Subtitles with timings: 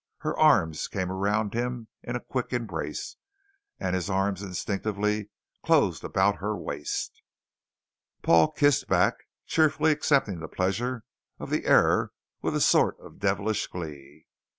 [0.21, 3.17] Her arms came around him in a quick embrace,
[3.79, 5.29] and his arms instinctively
[5.63, 7.21] closed about her waist.
[8.23, 9.13] Paul kissed back,
[9.45, 11.03] cheerfully accepting the pleasure
[11.37, 14.25] of the error with a sort of devilish glee.